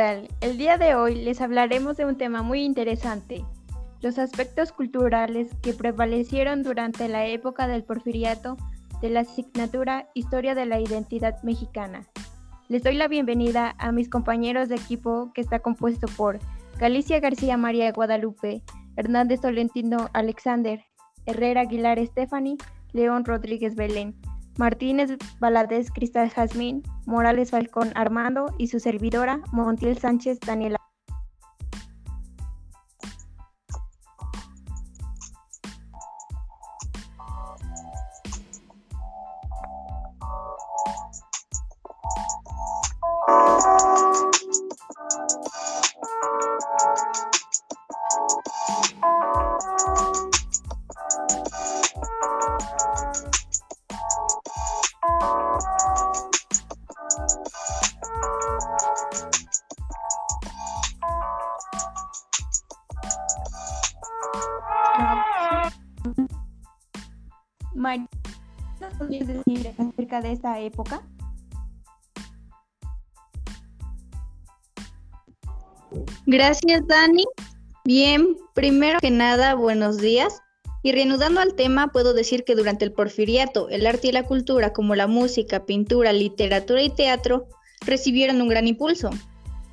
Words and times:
El 0.00 0.56
día 0.56 0.78
de 0.78 0.94
hoy 0.94 1.14
les 1.14 1.42
hablaremos 1.42 1.98
de 1.98 2.06
un 2.06 2.16
tema 2.16 2.42
muy 2.42 2.62
interesante, 2.62 3.44
los 4.00 4.18
aspectos 4.18 4.72
culturales 4.72 5.54
que 5.60 5.74
prevalecieron 5.74 6.62
durante 6.62 7.06
la 7.06 7.26
época 7.26 7.66
del 7.66 7.84
porfiriato 7.84 8.56
de 9.02 9.10
la 9.10 9.20
asignatura 9.20 10.08
Historia 10.14 10.54
de 10.54 10.64
la 10.64 10.80
Identidad 10.80 11.42
Mexicana. 11.42 12.06
Les 12.68 12.82
doy 12.82 12.94
la 12.94 13.08
bienvenida 13.08 13.74
a 13.76 13.92
mis 13.92 14.08
compañeros 14.08 14.70
de 14.70 14.76
equipo 14.76 15.32
que 15.34 15.42
está 15.42 15.58
compuesto 15.58 16.06
por 16.16 16.38
Galicia 16.78 17.20
García 17.20 17.58
María 17.58 17.92
Guadalupe, 17.92 18.62
Hernández 18.96 19.42
Tolentino 19.42 20.08
Alexander, 20.14 20.82
Herrera 21.26 21.60
Aguilar 21.60 21.98
Stephanie, 22.06 22.56
León 22.94 23.26
Rodríguez 23.26 23.74
Belén. 23.74 24.18
Martínez 24.58 25.16
Valadez 25.40 25.90
Cristal 25.90 26.30
Jazmín, 26.30 26.82
Morales 27.06 27.50
Falcón 27.50 27.92
Armando 27.94 28.54
y 28.58 28.68
su 28.68 28.80
servidora 28.80 29.40
Montiel 29.52 29.98
Sánchez 29.98 30.40
Daniela. 30.40 30.79
Podrías 69.00 69.26
decir 69.26 69.74
acerca 69.78 70.20
de 70.20 70.32
esta 70.32 70.60
época? 70.60 71.02
Gracias, 76.26 76.86
Dani. 76.86 77.24
Bien, 77.84 78.36
primero 78.54 79.00
que 79.00 79.10
nada, 79.10 79.54
buenos 79.54 79.98
días. 79.98 80.40
Y 80.82 80.92
reanudando 80.92 81.40
al 81.40 81.54
tema, 81.54 81.88
puedo 81.88 82.14
decir 82.14 82.44
que 82.44 82.54
durante 82.54 82.84
el 82.84 82.92
porfiriato, 82.92 83.68
el 83.70 83.86
arte 83.86 84.08
y 84.08 84.12
la 84.12 84.24
cultura, 84.24 84.72
como 84.72 84.94
la 84.94 85.06
música, 85.06 85.64
pintura, 85.66 86.12
literatura 86.12 86.82
y 86.82 86.90
teatro, 86.90 87.46
recibieron 87.84 88.40
un 88.40 88.48
gran 88.48 88.66
impulso, 88.66 89.10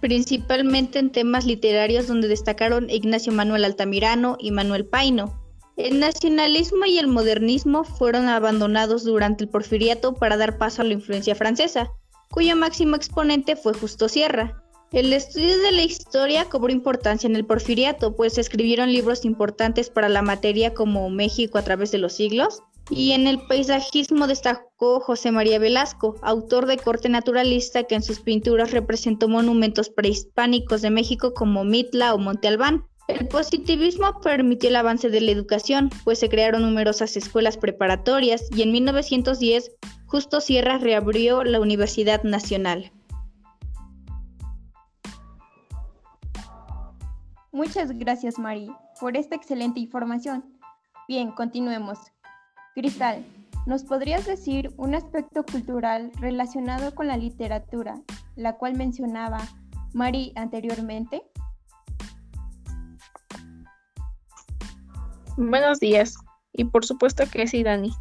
principalmente 0.02 1.00
en 1.00 1.12
temas 1.12 1.46
literarios 1.46 2.07
donde 2.07 2.28
destacaron 2.28 2.90
Ignacio 2.90 3.31
Manuel 3.31 3.66
Altamirano 3.66 4.38
y 4.40 4.52
Manuel 4.52 4.85
Paino. 4.85 5.47
El 5.78 6.00
nacionalismo 6.00 6.86
y 6.88 6.98
el 6.98 7.06
modernismo 7.06 7.84
fueron 7.84 8.28
abandonados 8.30 9.04
durante 9.04 9.44
el 9.44 9.50
porfiriato 9.52 10.16
para 10.16 10.36
dar 10.36 10.58
paso 10.58 10.82
a 10.82 10.86
la 10.86 10.94
influencia 10.94 11.36
francesa, 11.36 11.92
cuyo 12.32 12.56
máximo 12.56 12.96
exponente 12.96 13.56
fue 13.56 13.76
Justo 13.76 14.10
Sierra. 14.10 14.64
El 14.92 15.14
estudio 15.14 15.56
de 15.60 15.72
la 15.72 15.84
historia 15.84 16.46
cobró 16.46 16.74
importancia 16.74 17.28
en 17.28 17.36
el 17.36 17.46
porfiriato, 17.46 18.16
pues 18.16 18.34
se 18.34 18.42
escribieron 18.42 18.92
libros 18.92 19.24
importantes 19.24 19.92
para 19.92 20.10
la 20.10 20.24
materia 20.24 20.74
como 20.74 21.12
México 21.12 21.60
a 21.60 21.64
través 21.64 21.92
de 21.92 22.00
los 22.00 22.14
siglos, 22.14 22.64
y 22.90 23.12
en 23.12 23.28
el 23.28 23.40
paisajismo 23.46 24.26
destacó 24.26 25.00
José 25.00 25.32
María 25.32 25.59
Velasco, 25.59 26.16
autor 26.24 26.66
de 26.66 26.78
corte 26.78 27.08
naturalista 27.08 27.84
que 27.84 27.94
en 27.94 28.02
sus 28.02 28.22
pinturas 28.22 28.72
representó 28.72 29.28
monumentos 29.28 29.90
prehispánicos 29.90 30.82
de 30.82 30.90
México 30.90 31.36
como 31.36 31.66
Mitla 31.66 32.16
o 32.16 32.18
Monte 32.18 32.48
Albán. 32.48 32.88
El 33.07 33.28
positivismo 33.29 34.19
permitió 34.22 34.69
el 34.69 34.75
avance 34.75 35.09
de 35.09 35.22
la 35.22 35.31
educación, 35.31 35.90
pues 36.03 36.19
se 36.19 36.28
crearon 36.28 36.63
numerosas 36.63 37.16
escuelas 37.16 37.57
preparatorias 37.57 38.50
y 38.51 38.62
en 38.63 38.72
1910 38.72 39.72
Justo 40.07 40.40
Sierra 40.40 40.78
reabrió 40.78 41.44
la 41.44 41.59
Universidad 41.59 42.23
Nacional. 42.23 42.91
Muchas 47.51 47.91
gracias, 47.97 48.40
Mari, 48.40 48.72
por 49.00 49.17
esta 49.17 49.35
excelente 49.35 49.79
información. 49.79 50.46
Bien, 51.07 51.31
continuemos. 51.31 51.97
Cristal, 52.73 53.25
¿nos 53.66 53.84
podrías 53.84 54.25
decir 54.25 54.72
un 54.78 54.96
aspecto 54.96 55.44
cultural 55.44 56.12
relacionado 56.19 56.94
con 56.94 57.07
la 57.07 57.17
literatura, 57.17 58.00
la 58.35 58.57
cual 58.57 58.75
mencionaba 58.75 59.40
Mari 59.94 60.31
anteriormente? 60.35 61.23
Buenos 65.40 65.80
días, 65.80 66.16
y 66.52 66.66
por 66.66 66.84
supuesto 66.84 67.24
que 67.31 67.46
sí, 67.46 67.62
Dani. 67.62 67.94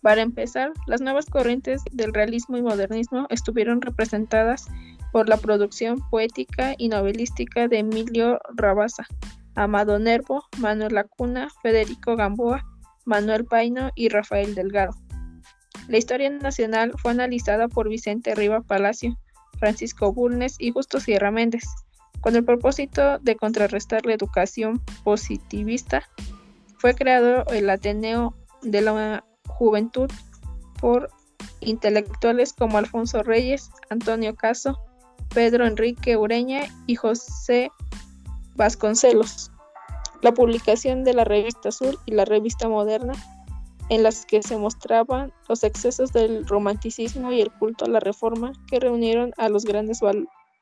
Para 0.00 0.22
empezar, 0.22 0.70
las 0.86 1.00
nuevas 1.00 1.26
corrientes 1.26 1.82
del 1.90 2.14
realismo 2.14 2.56
y 2.56 2.62
modernismo 2.62 3.26
estuvieron 3.30 3.80
representadas 3.80 4.68
por 5.10 5.28
la 5.28 5.36
producción 5.36 5.98
poética 6.08 6.76
y 6.78 6.88
novelística 6.88 7.66
de 7.66 7.80
Emilio 7.80 8.38
Rabasa, 8.54 9.08
Amado 9.56 9.98
Nervo, 9.98 10.44
Manuel 10.58 10.94
Lacuna, 10.94 11.48
Federico 11.62 12.14
Gamboa, 12.14 12.64
Manuel 13.04 13.44
Paino 13.44 13.90
y 13.96 14.08
Rafael 14.08 14.54
Delgado. 14.54 14.92
La 15.88 15.98
historia 15.98 16.30
nacional 16.30 16.92
fue 17.02 17.10
analizada 17.10 17.66
por 17.66 17.88
Vicente 17.88 18.36
Riva 18.36 18.60
Palacio, 18.60 19.18
Francisco 19.58 20.12
Bulnes 20.12 20.54
y 20.60 20.70
Justo 20.70 21.00
Sierra 21.00 21.32
Méndez, 21.32 21.64
con 22.20 22.36
el 22.36 22.44
propósito 22.44 23.18
de 23.18 23.34
contrarrestar 23.34 24.06
la 24.06 24.14
educación 24.14 24.80
positivista. 25.02 26.08
Fue 26.84 26.94
creado 26.94 27.46
el 27.46 27.70
Ateneo 27.70 28.34
de 28.60 28.82
la 28.82 29.24
Juventud 29.48 30.10
por 30.82 31.08
intelectuales 31.60 32.52
como 32.52 32.76
Alfonso 32.76 33.22
Reyes, 33.22 33.70
Antonio 33.88 34.34
Caso, 34.34 34.78
Pedro 35.34 35.66
Enrique 35.66 36.18
Ureña 36.18 36.64
y 36.86 36.96
José 36.96 37.70
Vasconcelos. 38.56 39.50
La 40.20 40.34
publicación 40.34 41.04
de 41.04 41.14
la 41.14 41.24
revista 41.24 41.70
Azul 41.70 41.98
y 42.04 42.12
la 42.12 42.26
revista 42.26 42.68
Moderna, 42.68 43.14
en 43.88 44.02
las 44.02 44.26
que 44.26 44.42
se 44.42 44.58
mostraban 44.58 45.32
los 45.48 45.64
excesos 45.64 46.12
del 46.12 46.46
romanticismo 46.46 47.32
y 47.32 47.40
el 47.40 47.50
culto 47.50 47.86
a 47.86 47.88
la 47.88 48.00
reforma 48.00 48.52
que 48.66 48.78
reunieron 48.78 49.32
a 49.38 49.48
los 49.48 49.64
grandes 49.64 50.00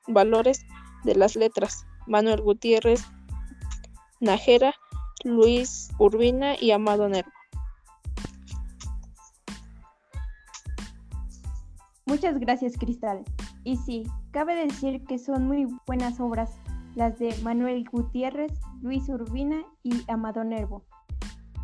valores 0.07 0.65
de 1.03 1.17
las 1.17 1.35
letras, 1.35 1.85
Manuel 2.07 2.43
Gutiérrez, 2.43 3.03
Najera, 4.21 4.73
Luis 5.25 5.91
Urbina 5.99 6.55
y 6.61 6.71
Amado 6.71 7.09
Nervo. 7.09 7.31
Muchas 12.07 12.39
gracias, 12.39 12.77
Cristal. 12.77 13.25
Y 13.65 13.77
sí, 13.77 14.05
cabe 14.33 14.55
decir 14.55 15.05
que 15.05 15.19
son 15.19 15.47
muy 15.47 15.67
buenas 15.87 16.21
obras 16.21 16.51
las 16.95 17.19
de 17.19 17.35
Manuel 17.43 17.85
Gutiérrez, 17.91 18.53
Luis 18.83 19.09
Urbina 19.09 19.63
y 19.83 20.03
Amado 20.09 20.45
Nervo. 20.45 20.83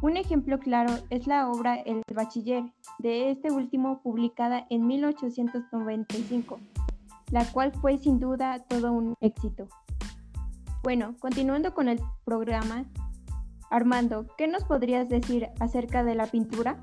Un 0.00 0.16
ejemplo 0.16 0.58
claro 0.58 0.94
es 1.10 1.26
la 1.26 1.50
obra 1.50 1.74
El 1.74 2.02
Bachiller, 2.14 2.64
de 2.98 3.30
este 3.30 3.50
último 3.50 4.00
publicada 4.00 4.66
en 4.70 4.86
1895, 4.86 6.58
la 7.30 7.44
cual 7.50 7.72
fue 7.72 7.98
sin 7.98 8.20
duda 8.20 8.60
todo 8.68 8.92
un 8.92 9.14
éxito. 9.20 9.68
Bueno, 10.82 11.14
continuando 11.18 11.74
con 11.74 11.88
el 11.88 12.00
programa, 12.24 12.84
Armando, 13.70 14.26
¿qué 14.38 14.48
nos 14.48 14.64
podrías 14.64 15.08
decir 15.08 15.48
acerca 15.60 16.02
de 16.02 16.14
la 16.14 16.26
pintura? 16.26 16.78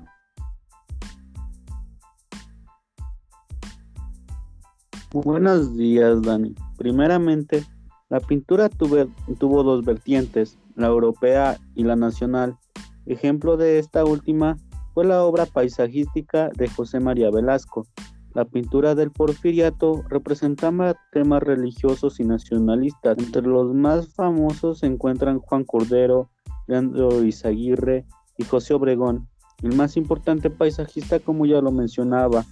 Buenos 5.12 5.76
días, 5.76 6.22
Dani. 6.22 6.54
Primeramente, 6.76 7.64
la 8.08 8.20
pintura 8.20 8.68
tuvo 8.68 9.62
dos 9.62 9.84
vertientes, 9.84 10.58
la 10.76 10.88
europea 10.88 11.58
y 11.74 11.84
la 11.84 11.96
nacional. 11.96 12.56
Ejemplo 13.06 13.56
de 13.56 13.78
esta 13.78 14.04
última 14.04 14.56
fue 14.94 15.04
la 15.04 15.24
obra 15.24 15.46
paisajística 15.46 16.50
de 16.50 16.68
José 16.68 17.00
María 17.00 17.30
Velasco. 17.30 17.86
La 18.34 18.44
pintura 18.44 18.94
del 18.94 19.10
porfiriato 19.10 20.02
representaba 20.08 20.94
temas 21.10 21.42
religiosos 21.42 22.20
y 22.20 22.24
nacionalistas. 22.24 23.16
Entre 23.18 23.42
los 23.42 23.74
más 23.74 24.14
famosos 24.14 24.80
se 24.80 24.86
encuentran 24.86 25.38
Juan 25.38 25.64
Cordero, 25.64 26.30
Leandro 26.66 27.22
Izaguirre 27.22 28.04
y 28.38 28.44
José 28.44 28.74
Obregón. 28.74 29.28
El 29.62 29.74
más 29.74 29.96
importante 29.96 30.50
paisajista, 30.50 31.18
como 31.18 31.46
ya 31.46 31.60
lo 31.60 31.72
mencionaba 31.72 32.44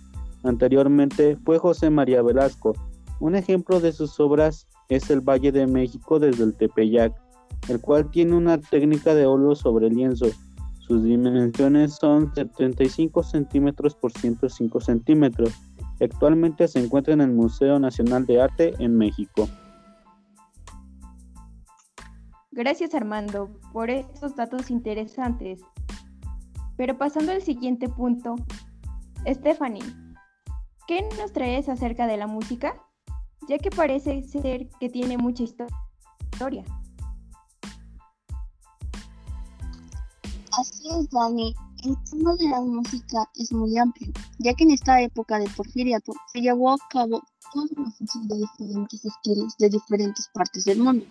anteriormente, 0.43 1.37
fue 1.45 1.59
José 1.59 1.91
María 1.91 2.23
Velasco. 2.23 2.73
Un 3.21 3.35
ejemplo 3.35 3.81
de 3.81 3.93
sus 3.93 4.19
obras 4.21 4.67
es 4.89 5.11
el 5.11 5.21
Valle 5.21 5.53
de 5.53 5.67
México 5.67 6.19
desde 6.19 6.45
el 6.45 6.55
Tepeyac, 6.55 7.15
el 7.69 7.81
cual 7.81 8.11
tiene 8.11 8.35
una 8.35 8.59
técnica 8.59 9.15
de 9.15 9.27
óleo 9.27 9.55
sobre 9.55 9.91
lienzo. 9.91 10.27
Sus 10.79 11.03
dimensiones 11.05 11.95
son 11.95 12.35
75 12.35 13.23
centímetros 13.23 13.95
por 13.95 14.13
105 14.13 14.81
centímetros. 14.81 15.51
Actualmente 16.01 16.69
se 16.69 16.81
encuentra 16.81 17.15
en 17.15 17.23
el 17.23 17.31
Museo 17.31 17.79
Nacional 17.79 18.27
de 18.27 18.43
Arte 18.43 18.75
en 18.79 18.97
México. 18.97 19.49
Gracias 22.57 22.95
Armando 22.95 23.51
por 23.73 23.91
estos 23.91 24.37
datos 24.37 24.71
interesantes. 24.71 25.61
Pero 26.77 26.97
pasando 26.97 27.33
al 27.33 27.43
siguiente 27.43 27.89
punto, 27.89 28.37
Stephanie, 29.27 29.83
¿qué 30.87 31.03
nos 31.19 31.33
traes 31.33 31.69
acerca 31.69 32.07
de 32.07 32.17
la 32.17 32.29
música? 32.29 32.81
Ya 33.49 33.59
que 33.59 33.71
parece 33.71 34.23
ser 34.23 34.69
que 34.79 34.89
tiene 34.89 35.19
mucha 35.19 35.43
historia. 35.43 36.65
Así 40.57 40.89
es, 40.91 41.11
Dani. 41.11 41.57
El 41.85 41.97
tema 42.09 42.37
de 42.37 42.49
la 42.51 42.61
música 42.61 43.29
es 43.35 43.53
muy 43.53 43.77
amplio, 43.77 44.13
ya 44.39 44.55
que 44.55 44.63
en 44.63 44.71
esta 44.71 45.03
época 45.03 45.41
de 45.41 45.51
Porfiriato 45.57 46.13
se 46.33 46.41
llevó 46.41 46.71
a 46.71 46.77
cabo 46.89 47.21
toda 47.53 47.67
una 47.77 47.91
función 47.91 48.29
de 48.29 48.37
diferentes 48.37 49.05
estilos 49.05 49.57
de 49.59 49.71
diferentes 49.71 50.31
partes 50.33 50.65
del 50.65 50.79
mundo. 50.79 51.05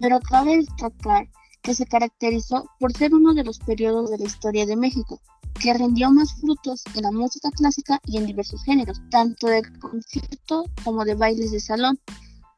Pero 0.00 0.18
cabe 0.20 0.56
destacar 0.56 1.28
que 1.62 1.74
se 1.74 1.86
caracterizó 1.86 2.68
por 2.80 2.92
ser 2.92 3.14
uno 3.14 3.34
de 3.34 3.44
los 3.44 3.58
periodos 3.58 4.10
de 4.10 4.18
la 4.18 4.24
historia 4.24 4.66
de 4.66 4.76
México, 4.76 5.20
que 5.60 5.74
rindió 5.74 6.10
más 6.10 6.32
frutos 6.40 6.82
en 6.94 7.02
la 7.02 7.12
música 7.12 7.50
clásica 7.50 8.00
y 8.06 8.16
en 8.16 8.26
diversos 8.26 8.64
géneros, 8.64 9.00
tanto 9.10 9.46
de 9.46 9.62
concierto 9.78 10.64
como 10.84 11.04
de 11.04 11.14
bailes 11.14 11.52
de 11.52 11.60
salón, 11.60 12.00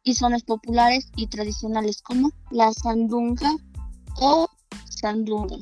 y 0.04 0.14
zonas 0.14 0.42
populares 0.42 1.10
y 1.16 1.26
tradicionales 1.28 2.02
como 2.02 2.30
la 2.50 2.72
sandunga 2.72 3.52
o 4.16 4.48
sandunga, 4.88 5.56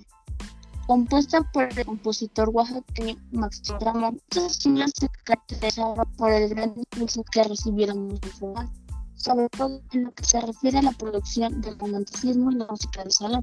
compuesta 0.86 1.42
por 1.52 1.64
el 1.64 1.84
compositor 1.84 2.48
oaxaqueño 2.50 3.16
Max 3.32 3.62
Ramón. 3.80 4.20
Estas 4.30 4.54
se 4.54 5.08
caracterizaba 5.24 6.04
por 6.16 6.32
el 6.32 6.48
gran 6.48 6.74
impulso 6.76 7.22
que 7.30 7.44
recibieron 7.44 8.08
los 8.08 8.20
sobre 9.22 9.48
todo 9.50 9.80
en 9.92 10.04
lo 10.04 10.12
que 10.12 10.24
se 10.24 10.40
refiere 10.40 10.78
a 10.78 10.82
la 10.82 10.92
producción 10.92 11.60
del 11.60 11.78
romanticismo 11.78 12.50
y 12.50 12.54
la 12.56 12.66
música 12.66 13.04
de 13.04 13.10
salón. 13.10 13.42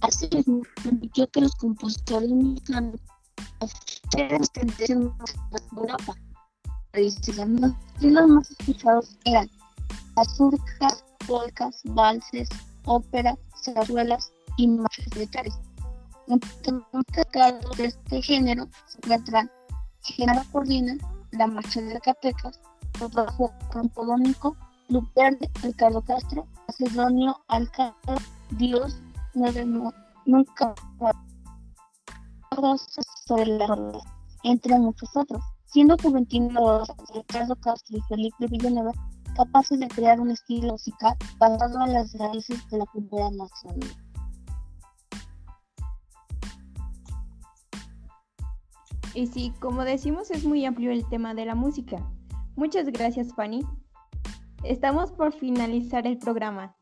Asimismo, 0.00 0.62
permitió 0.82 1.28
que 1.28 1.42
los 1.42 1.54
compositores 1.54 2.30
mexicanos 2.30 3.00
las 3.60 4.52
tendencias 4.52 4.88
de 4.88 5.76
Europa. 5.76 6.14
Los 6.92 7.14
estilos 7.14 7.48
más 8.28 8.50
escuchados 8.50 9.16
eran 9.24 9.48
azurcas, 10.16 11.04
polcas, 11.26 11.80
valses, 11.84 12.48
óperas, 12.84 13.38
zarzuelas 13.64 14.32
y 14.56 14.68
marchas 14.68 15.06
militares. 15.14 15.54
Entre 16.28 16.50
los 16.72 17.04
destacados 17.06 17.76
de 17.76 17.86
este 17.86 18.22
género 18.22 18.68
se 18.86 18.98
encuentran 18.98 19.50
Genaro 20.02 20.42
Cordina, 20.50 20.96
La 21.30 21.46
Marcha 21.46 21.80
de 21.80 21.92
Zacatecas, 21.92 22.60
bajo 23.12 23.52
Campodónico, 23.72 24.56
Luperde, 24.88 25.50
Ricardo 25.62 26.02
Castro, 26.02 26.46
Macedonio, 26.68 27.40
Alcalá, 27.48 27.94
Dios, 28.50 29.00
Nueve 29.34 29.64
Nunca 30.24 30.74
sobre 33.26 33.46
la 33.46 34.02
entre 34.44 34.78
muchos 34.78 35.16
otros, 35.16 35.42
siendo 35.66 35.96
Juventino 36.02 36.84
Ricardo 37.14 37.56
Castro 37.56 37.96
y 37.96 38.00
Felipe 38.02 38.46
Villanueva 38.46 38.92
capaces 39.36 39.80
de 39.80 39.88
crear 39.88 40.20
un 40.20 40.30
estilo 40.30 40.72
musical 40.72 41.16
basado 41.38 41.84
en 41.86 41.94
las 41.94 42.12
raíces 42.14 42.68
de 42.70 42.78
la 42.78 42.86
cultura 42.86 43.30
nacional. 43.30 43.90
Y 49.14 49.26
sí, 49.26 49.52
como 49.60 49.84
decimos, 49.84 50.30
es 50.30 50.44
muy 50.44 50.64
amplio 50.64 50.90
el 50.90 51.06
tema 51.08 51.34
de 51.34 51.44
la 51.44 51.54
música. 51.54 51.98
Muchas 52.56 52.86
gracias, 52.86 53.34
Fanny. 53.34 53.62
Estamos 54.64 55.10
por 55.10 55.32
finalizar 55.32 56.06
el 56.06 56.18
programa. 56.18 56.76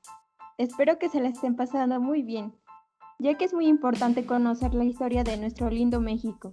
Espero 0.59 0.99
que 0.99 1.09
se 1.09 1.19
la 1.19 1.31
estén 1.31 1.57
pasando 1.57 1.99
muy 1.99 2.21
bien, 2.21 2.55
ya 3.19 3.39
que 3.39 3.47
es 3.47 3.55
muy 3.55 3.69
importante 3.69 4.27
conocer 4.27 4.75
la 4.75 4.85
historia 4.85 5.25
de 5.25 5.39
nuestro 5.39 5.71
lindo 5.71 5.99
México. 5.99 6.53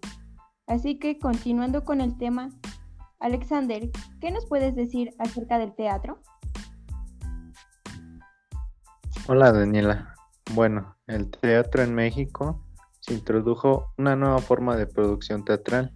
Así 0.67 0.99
que, 0.99 1.19
continuando 1.19 1.83
con 1.83 1.99
el 1.99 2.17
tema, 2.17 2.51
Alexander, 3.19 3.91
¿qué 4.21 4.31
nos 4.31 4.45
puedes 4.45 4.73
decir 4.73 5.13
acerca 5.19 5.59
del 5.59 5.75
teatro? 5.75 6.21
Hola 9.27 9.51
Daniela. 9.51 10.15
Bueno, 10.53 10.95
el 11.07 11.29
teatro 11.29 11.83
en 11.83 11.93
México 11.93 12.63
se 13.01 13.13
introdujo 13.13 13.91
una 13.97 14.15
nueva 14.15 14.39
forma 14.39 14.77
de 14.77 14.87
producción 14.87 15.43
teatral, 15.43 15.93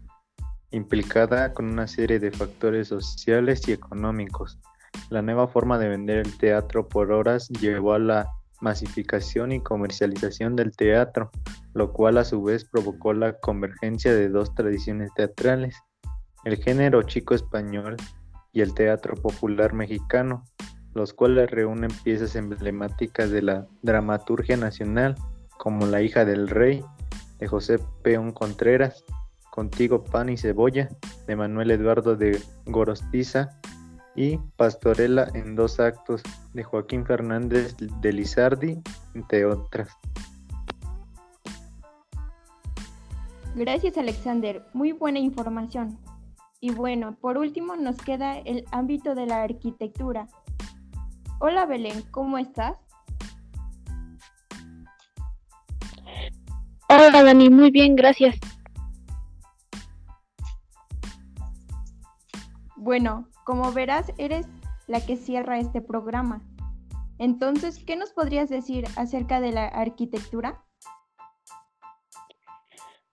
implicada 0.71 1.53
con 1.53 1.67
una 1.69 1.87
serie 1.87 2.19
de 2.19 2.31
factores 2.31 2.89
sociales 2.89 3.65
y 3.69 3.71
económicos 3.71 4.59
la 5.09 5.21
nueva 5.21 5.47
forma 5.47 5.77
de 5.77 5.89
vender 5.89 6.19
el 6.19 6.37
teatro 6.37 6.87
por 6.87 7.11
horas 7.11 7.49
llevó 7.49 7.93
a 7.93 7.99
la 7.99 8.27
masificación 8.61 9.51
y 9.51 9.59
comercialización 9.59 10.55
del 10.55 10.71
teatro, 10.71 11.31
lo 11.73 11.91
cual 11.91 12.17
a 12.17 12.23
su 12.23 12.41
vez 12.43 12.63
provocó 12.63 13.13
la 13.13 13.33
convergencia 13.39 14.13
de 14.13 14.29
dos 14.29 14.53
tradiciones 14.55 15.11
teatrales, 15.15 15.75
el 16.45 16.57
género 16.57 17.03
chico 17.03 17.33
español 17.33 17.97
y 18.53 18.61
el 18.61 18.73
teatro 18.73 19.15
popular 19.15 19.73
mexicano, 19.73 20.43
los 20.93 21.13
cuales 21.13 21.49
reúnen 21.49 21.91
piezas 22.03 22.35
emblemáticas 22.35 23.31
de 23.31 23.41
la 23.41 23.67
dramaturgia 23.81 24.57
nacional, 24.57 25.15
como 25.57 25.85
La 25.85 26.01
hija 26.01 26.25
del 26.25 26.47
rey, 26.47 26.83
de 27.39 27.47
José 27.47 27.79
Peón 28.03 28.31
Contreras, 28.31 29.03
Contigo 29.51 30.03
pan 30.03 30.29
y 30.29 30.37
cebolla, 30.37 30.87
de 31.27 31.35
Manuel 31.35 31.71
Eduardo 31.71 32.15
de 32.15 32.41
Gorostiza, 32.65 33.59
y 34.15 34.37
Pastorela 34.57 35.29
en 35.33 35.55
dos 35.55 35.79
actos 35.79 36.21
de 36.53 36.63
Joaquín 36.63 37.05
Fernández 37.05 37.75
de 37.77 38.13
Lizardi, 38.13 38.81
entre 39.13 39.45
otras. 39.45 39.89
Gracias 43.55 43.97
Alexander, 43.97 44.65
muy 44.73 44.91
buena 44.91 45.19
información. 45.19 45.97
Y 46.59 46.71
bueno, 46.71 47.15
por 47.19 47.37
último 47.37 47.75
nos 47.75 47.97
queda 47.97 48.37
el 48.37 48.65
ámbito 48.71 49.15
de 49.15 49.25
la 49.25 49.43
arquitectura. 49.43 50.27
Hola 51.39 51.65
Belén, 51.65 52.03
¿cómo 52.11 52.37
estás? 52.37 52.77
Hola 56.87 57.23
Dani, 57.23 57.49
muy 57.49 57.71
bien, 57.71 57.95
gracias. 57.95 58.37
Bueno, 62.75 63.30
como 63.45 63.71
verás, 63.71 64.11
eres 64.17 64.47
la 64.87 65.05
que 65.05 65.17
cierra 65.17 65.59
este 65.59 65.81
programa. 65.81 66.41
Entonces, 67.17 67.83
¿qué 67.85 67.95
nos 67.95 68.11
podrías 68.11 68.49
decir 68.49 68.85
acerca 68.95 69.39
de 69.41 69.51
la 69.51 69.67
arquitectura? 69.67 70.63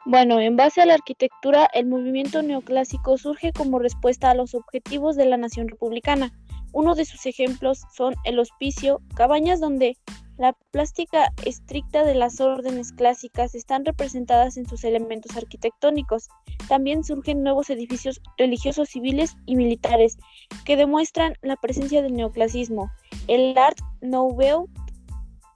Bueno, 0.07 0.41
en 0.41 0.57
base 0.57 0.81
a 0.81 0.87
la 0.87 0.95
arquitectura, 0.95 1.69
el 1.75 1.87
movimiento 1.87 2.43
neoclásico 2.43 3.19
surge 3.19 3.53
como 3.53 3.79
respuesta 3.79 4.31
a 4.31 4.35
los 4.35 4.55
objetivos 4.55 5.17
de 5.17 5.27
la 5.27 5.37
nación 5.37 5.69
republicana. 5.69 6.33
Uno 6.73 6.95
de 6.95 7.05
sus 7.05 7.27
ejemplos 7.27 7.83
son 7.95 8.15
el 8.25 8.39
hospicio, 8.39 9.03
cabañas 9.15 9.61
donde 9.61 9.99
la 10.39 10.53
plástica 10.71 11.33
estricta 11.45 12.05
de 12.05 12.15
las 12.15 12.41
órdenes 12.41 12.93
clásicas 12.93 13.57
están 13.57 13.85
representadas 13.85 14.57
en 14.57 14.69
sus 14.69 14.85
elementos 14.85 15.37
arquitectónicos. 15.37 16.29
También 16.69 17.03
surgen 17.03 17.43
nuevos 17.43 17.71
edificios 17.71 18.21
religiosos 18.39 18.89
civiles 18.89 19.37
y 19.47 19.57
militares 19.57 20.17
que 20.65 20.77
demuestran 20.77 21.35
la 21.43 21.57
presencia 21.57 22.03
del 22.03 22.15
neoclasismo. 22.15 22.89
El 23.27 23.59
Art 23.59 23.79
Nouveau 24.01 24.69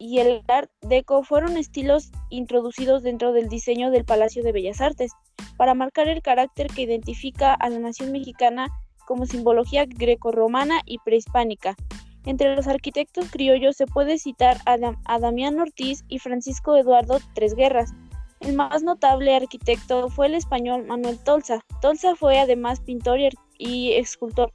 y 0.01 0.19
el 0.19 0.43
Art 0.49 0.69
Deco 0.81 1.23
fueron 1.23 1.57
estilos 1.57 2.11
introducidos 2.29 3.05
dentro 3.05 3.33
del 3.33 3.49
diseño 3.49 3.93
del 3.93 4.05
Palacio 4.05 4.43
de 4.43 4.51
Bellas 4.51 4.81
Artes 4.81 5.13
para 5.57 5.75
marcar 5.75 6.09
el 6.09 6.23
carácter 6.23 6.67
que 6.67 6.83
identifica 6.83 7.55
a 7.55 7.69
la 7.69 7.79
nación 7.79 8.11
mexicana 8.11 8.67
como 9.07 9.27
simbología 9.27 9.85
grecorromana 9.87 10.81
y 10.87 10.99
prehispánica. 10.99 11.77
Entre 12.25 12.55
los 12.55 12.69
arquitectos 12.69 13.31
criollos 13.31 13.77
se 13.77 13.87
puede 13.87 14.19
citar 14.19 14.59
a, 14.67 15.19
Damián 15.19 15.59
Ortiz 15.59 16.05
y 16.09 16.19
Francisco 16.19 16.77
Eduardo 16.77 17.19
Tres 17.35 17.55
Guerras. 17.55 17.93
El 18.41 18.55
más 18.55 18.83
notable 18.83 19.35
arquitecto 19.35 20.09
fue 20.09 20.27
el 20.27 20.35
español 20.35 20.85
Manuel 20.87 21.19
Tolsa. 21.19 21.61
Tolsa 21.81 22.15
fue 22.15 22.39
además 22.39 22.81
pintor 22.81 23.19
y 23.59 23.93
escultor. 23.93 24.53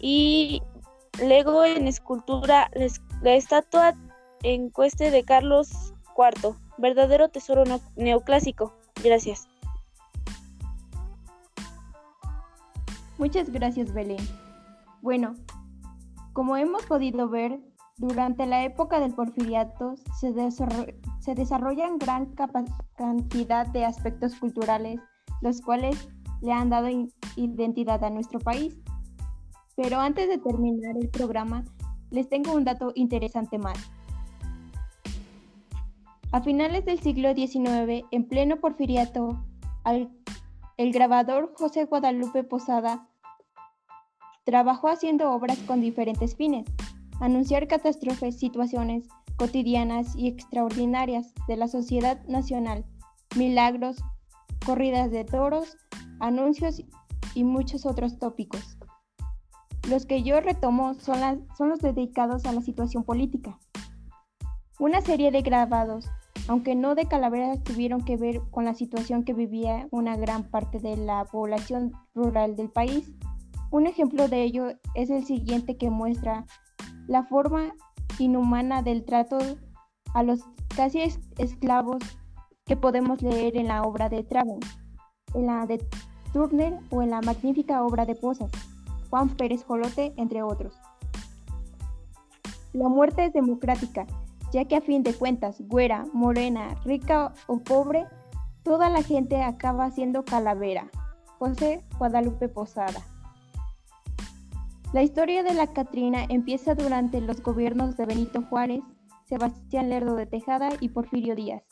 Y 0.00 0.62
legó 1.22 1.64
en 1.64 1.86
escultura 1.86 2.70
la 3.22 3.34
estatua 3.34 3.94
en 4.42 4.70
cueste 4.70 5.10
de 5.10 5.22
Carlos 5.24 5.92
IV, 6.16 6.54
verdadero 6.78 7.28
tesoro 7.28 7.64
neoclásico. 7.96 8.74
Gracias. 9.02 9.48
Muchas 13.18 13.50
gracias, 13.50 13.92
Belén. 13.92 14.26
Bueno, 15.02 15.36
como 16.32 16.56
hemos 16.56 16.84
podido 16.86 17.28
ver, 17.28 17.60
durante 18.00 18.46
la 18.46 18.64
época 18.64 18.98
del 18.98 19.12
porfiriato 19.12 19.94
se, 20.18 20.32
desarrollan 21.34 21.98
gran 21.98 22.34
cantidad 22.96 23.66
de 23.66 23.84
aspectos 23.84 24.34
culturales, 24.36 24.98
los 25.42 25.60
cuales 25.60 26.08
le 26.40 26.52
han 26.52 26.70
dado 26.70 26.88
identidad 27.36 28.02
a 28.02 28.08
nuestro 28.08 28.38
país. 28.38 28.74
Pero 29.76 30.00
antes 30.00 30.28
de 30.28 30.38
terminar 30.38 30.96
el 30.96 31.10
programa, 31.10 31.62
les 32.10 32.28
tengo 32.30 32.54
un 32.54 32.64
dato 32.64 32.92
interesante 32.94 33.58
más. 33.58 33.78
A 36.32 36.40
finales 36.40 36.86
del 36.86 37.00
siglo 37.00 37.34
XIX, 37.34 38.06
en 38.10 38.28
pleno 38.28 38.60
porfiriato, 38.60 39.44
el 39.84 40.92
grabador 40.92 41.52
José 41.58 41.84
Guadalupe 41.84 42.44
Posada 42.44 43.09
trabajó 44.50 44.88
haciendo 44.88 45.30
obras 45.30 45.58
con 45.58 45.80
diferentes 45.80 46.34
fines, 46.34 46.66
anunciar 47.20 47.68
catástrofes, 47.68 48.36
situaciones 48.36 49.06
cotidianas 49.36 50.16
y 50.16 50.26
extraordinarias 50.26 51.32
de 51.46 51.56
la 51.56 51.68
sociedad 51.68 52.20
nacional, 52.26 52.84
milagros, 53.36 54.02
corridas 54.66 55.12
de 55.12 55.24
toros, 55.24 55.76
anuncios 56.18 56.82
y 57.36 57.44
muchos 57.44 57.86
otros 57.86 58.18
tópicos. 58.18 58.76
Los 59.88 60.04
que 60.04 60.24
yo 60.24 60.40
retomo 60.40 60.94
son, 60.94 61.46
son 61.56 61.68
los 61.68 61.78
dedicados 61.78 62.44
a 62.44 62.52
la 62.52 62.60
situación 62.60 63.04
política. 63.04 63.56
Una 64.80 65.00
serie 65.00 65.30
de 65.30 65.42
grabados, 65.42 66.06
aunque 66.48 66.74
no 66.74 66.96
de 66.96 67.06
calaveras, 67.06 67.62
tuvieron 67.62 68.04
que 68.04 68.16
ver 68.16 68.40
con 68.50 68.64
la 68.64 68.74
situación 68.74 69.22
que 69.22 69.32
vivía 69.32 69.86
una 69.92 70.16
gran 70.16 70.42
parte 70.50 70.80
de 70.80 70.96
la 70.96 71.24
población 71.26 71.92
rural 72.16 72.56
del 72.56 72.68
país. 72.68 73.12
Un 73.70 73.86
ejemplo 73.86 74.26
de 74.26 74.42
ello 74.42 74.72
es 74.94 75.10
el 75.10 75.24
siguiente 75.24 75.76
que 75.76 75.90
muestra 75.90 76.44
la 77.06 77.22
forma 77.22 77.72
inhumana 78.18 78.82
del 78.82 79.04
trato 79.04 79.38
a 80.14 80.22
los 80.22 80.40
casi 80.74 81.02
esclavos 81.38 82.02
que 82.66 82.76
podemos 82.76 83.22
leer 83.22 83.56
en 83.56 83.68
la 83.68 83.82
obra 83.82 84.08
de 84.08 84.24
Traven, 84.24 84.60
en 85.34 85.46
la 85.46 85.66
de 85.66 85.84
Turner 86.32 86.78
o 86.90 87.02
en 87.02 87.10
la 87.10 87.20
magnífica 87.20 87.84
obra 87.84 88.06
de 88.06 88.14
Posas. 88.16 88.50
Juan 89.08 89.28
Pérez 89.30 89.64
Jolote, 89.64 90.14
entre 90.16 90.42
otros. 90.42 90.74
La 92.72 92.88
muerte 92.88 93.24
es 93.24 93.32
democrática, 93.32 94.06
ya 94.52 94.64
que 94.64 94.76
a 94.76 94.80
fin 94.80 95.02
de 95.02 95.14
cuentas, 95.14 95.60
güera, 95.60 96.06
morena, 96.12 96.76
rica 96.84 97.34
o 97.48 97.58
pobre, 97.58 98.06
toda 98.62 98.88
la 98.88 99.02
gente 99.02 99.42
acaba 99.42 99.90
siendo 99.90 100.24
calavera. 100.24 100.88
José 101.38 101.84
Guadalupe 101.98 102.48
Posada. 102.48 103.00
La 104.92 105.04
historia 105.04 105.44
de 105.44 105.54
la 105.54 105.68
Catrina 105.68 106.24
empieza 106.28 106.74
durante 106.74 107.20
los 107.20 107.40
gobiernos 107.42 107.96
de 107.96 108.06
Benito 108.06 108.42
Juárez, 108.42 108.82
Sebastián 109.24 109.88
Lerdo 109.88 110.16
de 110.16 110.26
Tejada 110.26 110.70
y 110.80 110.88
Porfirio 110.88 111.36
Díaz. 111.36 111.62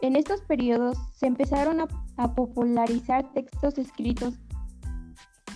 En 0.00 0.16
estos 0.16 0.40
periodos 0.40 0.96
se 1.14 1.26
empezaron 1.26 1.82
a, 1.82 2.34
popularizar 2.34 3.30
textos 3.34 3.76
escritos 3.76 4.40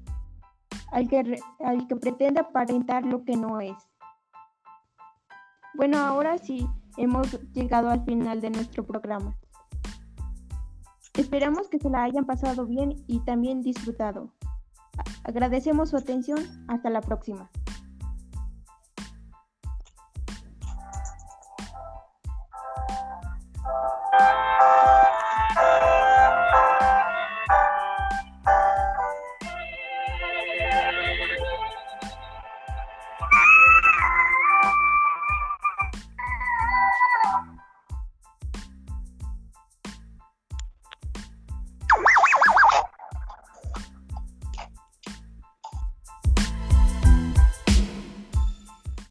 al 0.91 1.07
que, 1.07 1.39
al 1.63 1.87
que 1.87 1.95
pretende 1.95 2.39
aparentar 2.39 3.05
lo 3.05 3.23
que 3.23 3.37
no 3.37 3.61
es. 3.61 3.75
Bueno, 5.75 5.99
ahora 5.99 6.39
sí, 6.39 6.67
hemos 6.97 7.39
llegado 7.53 7.91
al 7.91 8.03
final 8.05 8.41
de 8.41 8.49
nuestro 8.49 8.87
programa. 8.87 9.37
Esperamos 11.13 11.69
que 11.69 11.77
se 11.77 11.91
la 11.91 12.03
hayan 12.03 12.25
pasado 12.25 12.65
bien 12.65 12.95
y 13.05 13.19
también 13.19 13.61
disfrutado. 13.61 14.33
Agradecemos 15.23 15.91
su 15.91 15.97
atención. 15.97 16.39
Hasta 16.67 16.89
la 16.89 17.01
próxima. 17.01 17.51